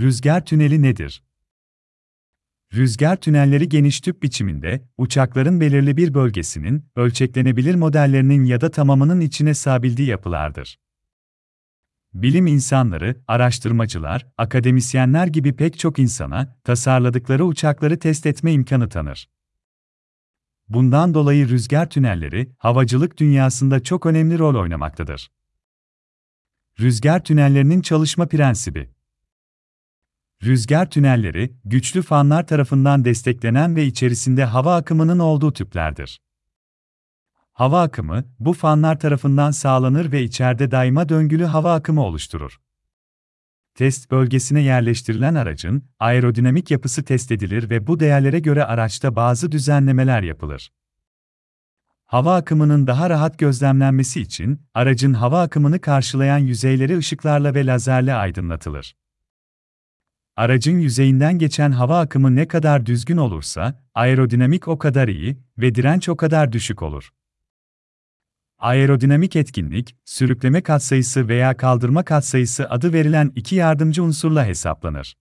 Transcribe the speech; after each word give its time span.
Rüzgar 0.00 0.44
tüneli 0.44 0.82
nedir? 0.82 1.22
Rüzgar 2.74 3.16
tünelleri 3.16 3.68
geniş 3.68 4.00
tüp 4.00 4.22
biçiminde, 4.22 4.88
uçakların 4.98 5.60
belirli 5.60 5.96
bir 5.96 6.14
bölgesinin, 6.14 6.86
ölçeklenebilir 6.96 7.74
modellerinin 7.74 8.44
ya 8.44 8.60
da 8.60 8.70
tamamının 8.70 9.20
içine 9.20 9.54
sığabildiği 9.54 10.08
yapılardır. 10.08 10.78
Bilim 12.14 12.46
insanları, 12.46 13.16
araştırmacılar, 13.28 14.26
akademisyenler 14.38 15.26
gibi 15.26 15.56
pek 15.56 15.78
çok 15.78 15.98
insana, 15.98 16.56
tasarladıkları 16.64 17.44
uçakları 17.44 17.98
test 17.98 18.26
etme 18.26 18.52
imkanı 18.52 18.88
tanır. 18.88 19.28
Bundan 20.68 21.14
dolayı 21.14 21.48
rüzgar 21.48 21.90
tünelleri, 21.90 22.52
havacılık 22.58 23.18
dünyasında 23.18 23.82
çok 23.82 24.06
önemli 24.06 24.38
rol 24.38 24.54
oynamaktadır. 24.54 25.30
Rüzgar 26.80 27.24
tünellerinin 27.24 27.82
çalışma 27.82 28.26
prensibi 28.26 28.90
Rüzgar 30.44 30.90
tünelleri, 30.90 31.52
güçlü 31.64 32.02
fanlar 32.02 32.46
tarafından 32.46 33.04
desteklenen 33.04 33.76
ve 33.76 33.86
içerisinde 33.86 34.44
hava 34.44 34.76
akımının 34.76 35.18
olduğu 35.18 35.52
tüplerdir. 35.52 36.20
Hava 37.52 37.82
akımı, 37.82 38.24
bu 38.38 38.52
fanlar 38.52 38.98
tarafından 38.98 39.50
sağlanır 39.50 40.12
ve 40.12 40.22
içeride 40.22 40.70
daima 40.70 41.08
döngülü 41.08 41.44
hava 41.44 41.74
akımı 41.74 42.04
oluşturur. 42.04 42.60
Test 43.74 44.10
bölgesine 44.10 44.60
yerleştirilen 44.60 45.34
aracın 45.34 45.84
aerodinamik 45.98 46.70
yapısı 46.70 47.04
test 47.04 47.32
edilir 47.32 47.70
ve 47.70 47.86
bu 47.86 48.00
değerlere 48.00 48.38
göre 48.38 48.64
araçta 48.64 49.16
bazı 49.16 49.52
düzenlemeler 49.52 50.22
yapılır. 50.22 50.72
Hava 52.04 52.36
akımının 52.36 52.86
daha 52.86 53.10
rahat 53.10 53.38
gözlemlenmesi 53.38 54.20
için 54.20 54.62
aracın 54.74 55.12
hava 55.12 55.42
akımını 55.42 55.80
karşılayan 55.80 56.38
yüzeyleri 56.38 56.98
ışıklarla 56.98 57.54
ve 57.54 57.66
lazerle 57.66 58.14
aydınlatılır. 58.14 58.94
Aracın 60.36 60.78
yüzeyinden 60.78 61.38
geçen 61.38 61.72
hava 61.72 62.00
akımı 62.00 62.36
ne 62.36 62.48
kadar 62.48 62.86
düzgün 62.86 63.16
olursa, 63.16 63.82
aerodinamik 63.94 64.68
o 64.68 64.78
kadar 64.78 65.08
iyi 65.08 65.36
ve 65.58 65.74
direnç 65.74 66.08
o 66.08 66.16
kadar 66.16 66.52
düşük 66.52 66.82
olur. 66.82 67.10
Aerodinamik 68.58 69.36
etkinlik, 69.36 69.96
sürükleme 70.04 70.62
katsayısı 70.62 71.28
veya 71.28 71.56
kaldırma 71.56 72.04
katsayısı 72.04 72.70
adı 72.70 72.92
verilen 72.92 73.32
iki 73.34 73.54
yardımcı 73.54 74.02
unsurla 74.02 74.46
hesaplanır. 74.46 75.16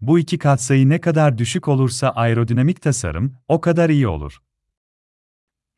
Bu 0.00 0.18
iki 0.18 0.38
katsayı 0.38 0.88
ne 0.88 1.00
kadar 1.00 1.38
düşük 1.38 1.68
olursa 1.68 2.10
aerodinamik 2.10 2.82
tasarım 2.82 3.36
o 3.48 3.60
kadar 3.60 3.90
iyi 3.90 4.08
olur. 4.08 4.38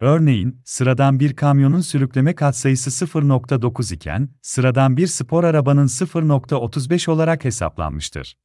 Örneğin, 0.01 0.61
sıradan 0.65 1.21
bir 1.21 1.37
kamyonun 1.37 1.81
sürükleme 1.81 2.35
katsayısı 2.35 3.07
0.9 3.07 3.95
iken, 3.95 4.29
sıradan 4.43 4.97
bir 4.97 5.07
spor 5.07 5.45
arabanın 5.45 5.87
0.35 5.87 7.11
olarak 7.11 7.45
hesaplanmıştır. 7.45 8.37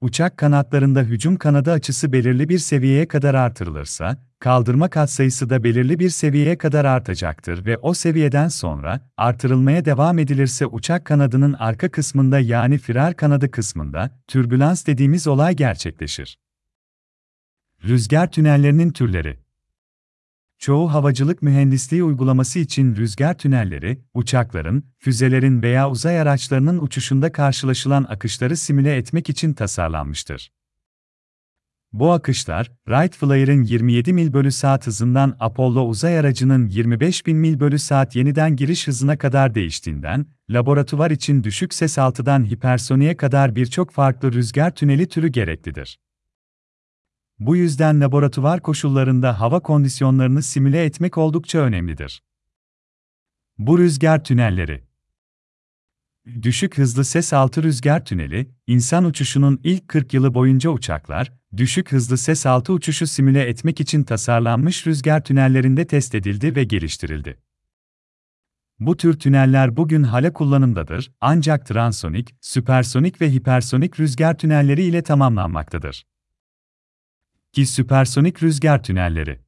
Uçak 0.00 0.36
kanatlarında 0.36 1.00
hücum 1.00 1.36
kanadı 1.36 1.72
açısı 1.72 2.12
belirli 2.12 2.48
bir 2.48 2.58
seviyeye 2.58 3.08
kadar 3.08 3.34
artırılırsa, 3.34 4.18
kaldırma 4.38 4.90
katsayısı 4.90 5.50
da 5.50 5.64
belirli 5.64 5.98
bir 5.98 6.10
seviyeye 6.10 6.58
kadar 6.58 6.84
artacaktır 6.84 7.66
ve 7.66 7.78
o 7.78 7.94
seviyeden 7.94 8.48
sonra, 8.48 9.10
artırılmaya 9.16 9.84
devam 9.84 10.18
edilirse 10.18 10.66
uçak 10.66 11.04
kanadının 11.04 11.52
arka 11.52 11.90
kısmında 11.90 12.38
yani 12.38 12.78
firar 12.78 13.16
kanadı 13.16 13.50
kısmında, 13.50 14.10
türbülans 14.26 14.86
dediğimiz 14.86 15.26
olay 15.26 15.56
gerçekleşir. 15.56 16.38
Rüzgar 17.84 18.30
tünellerinin 18.30 18.90
türleri 18.90 19.43
Çoğu 20.64 20.92
havacılık 20.92 21.42
mühendisliği 21.42 22.04
uygulaması 22.04 22.58
için 22.58 22.96
rüzgar 22.96 23.38
tünelleri, 23.38 24.00
uçakların, 24.14 24.84
füzelerin 24.98 25.62
veya 25.62 25.90
uzay 25.90 26.20
araçlarının 26.20 26.78
uçuşunda 26.78 27.32
karşılaşılan 27.32 28.06
akışları 28.08 28.56
simüle 28.56 28.96
etmek 28.96 29.30
için 29.30 29.52
tasarlanmıştır. 29.52 30.52
Bu 31.92 32.12
akışlar, 32.12 32.72
Wright 32.86 33.16
Flyer'ın 33.16 33.62
27 33.62 34.12
mil 34.12 34.32
bölü 34.32 34.52
saat 34.52 34.86
hızından 34.86 35.36
Apollo 35.40 35.82
uzay 35.82 36.18
aracının 36.18 36.68
25 36.68 37.26
bin 37.26 37.36
mil 37.36 37.60
bölü 37.60 37.78
saat 37.78 38.16
yeniden 38.16 38.56
giriş 38.56 38.88
hızına 38.88 39.18
kadar 39.18 39.54
değiştiğinden, 39.54 40.26
laboratuvar 40.50 41.10
için 41.10 41.44
düşük 41.44 41.74
ses 41.74 41.98
altıdan 41.98 42.44
hipersoniye 42.44 43.16
kadar 43.16 43.56
birçok 43.56 43.90
farklı 43.90 44.32
rüzgar 44.32 44.74
tüneli 44.74 45.08
türü 45.08 45.28
gereklidir. 45.28 45.98
Bu 47.38 47.56
yüzden 47.56 48.00
laboratuvar 48.00 48.62
koşullarında 48.62 49.40
hava 49.40 49.60
kondisyonlarını 49.60 50.42
simüle 50.42 50.84
etmek 50.84 51.18
oldukça 51.18 51.58
önemlidir. 51.58 52.22
Bu 53.58 53.78
rüzgar 53.78 54.24
tünelleri 54.24 54.84
Düşük 56.42 56.78
hızlı 56.78 57.04
ses 57.04 57.32
altı 57.32 57.62
rüzgar 57.62 58.04
tüneli, 58.04 58.50
insan 58.66 59.04
uçuşunun 59.04 59.60
ilk 59.64 59.88
40 59.88 60.14
yılı 60.14 60.34
boyunca 60.34 60.70
uçaklar, 60.70 61.32
düşük 61.56 61.92
hızlı 61.92 62.18
ses 62.18 62.46
altı 62.46 62.72
uçuşu 62.72 63.06
simüle 63.06 63.42
etmek 63.42 63.80
için 63.80 64.02
tasarlanmış 64.02 64.86
rüzgar 64.86 65.24
tünellerinde 65.24 65.86
test 65.86 66.14
edildi 66.14 66.56
ve 66.56 66.64
geliştirildi. 66.64 67.38
Bu 68.78 68.96
tür 68.96 69.18
tüneller 69.18 69.76
bugün 69.76 70.02
hala 70.02 70.32
kullanımdadır, 70.32 71.12
ancak 71.20 71.66
transonik, 71.66 72.34
süpersonik 72.40 73.20
ve 73.20 73.32
hipersonik 73.32 74.00
rüzgar 74.00 74.38
tünelleri 74.38 74.82
ile 74.82 75.02
tamamlanmaktadır. 75.02 76.04
Ki 77.54 77.66
süpersonik 77.66 78.42
rüzgar 78.42 78.82
tünelleri. 78.82 79.38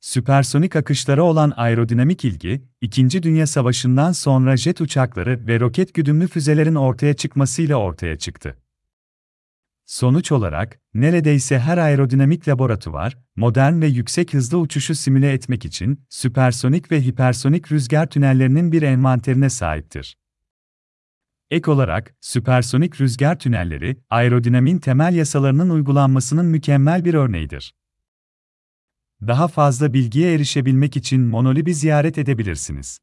Süpersonik 0.00 0.76
akışlara 0.76 1.22
olan 1.22 1.52
aerodinamik 1.56 2.24
ilgi, 2.24 2.62
İkinci 2.80 3.22
Dünya 3.22 3.46
Savaşı'ndan 3.46 4.12
sonra 4.12 4.56
jet 4.56 4.80
uçakları 4.80 5.46
ve 5.46 5.60
roket 5.60 5.94
güdümlü 5.94 6.28
füzelerin 6.28 6.74
ortaya 6.74 7.14
çıkmasıyla 7.14 7.76
ortaya 7.76 8.18
çıktı. 8.18 8.56
Sonuç 9.86 10.32
olarak, 10.32 10.80
neredeyse 10.94 11.58
her 11.58 11.78
aerodinamik 11.78 12.48
laboratuvar, 12.48 13.18
modern 13.36 13.80
ve 13.80 13.86
yüksek 13.86 14.34
hızlı 14.34 14.58
uçuşu 14.58 14.94
simüle 14.94 15.32
etmek 15.32 15.64
için 15.64 16.00
süpersonik 16.08 16.92
ve 16.92 17.04
hipersonik 17.04 17.72
rüzgar 17.72 18.06
tünellerinin 18.06 18.72
bir 18.72 18.82
envanterine 18.82 19.50
sahiptir. 19.50 20.16
Ek 21.50 21.70
olarak, 21.70 22.14
süpersonik 22.20 23.00
rüzgar 23.00 23.38
tünelleri, 23.38 23.96
aerodinamin 24.10 24.78
temel 24.78 25.14
yasalarının 25.14 25.70
uygulanmasının 25.70 26.46
mükemmel 26.46 27.04
bir 27.04 27.14
örneğidir. 27.14 27.74
Daha 29.26 29.48
fazla 29.48 29.92
bilgiye 29.92 30.34
erişebilmek 30.34 30.96
için 30.96 31.20
Monolib'i 31.20 31.74
ziyaret 31.74 32.18
edebilirsiniz. 32.18 32.98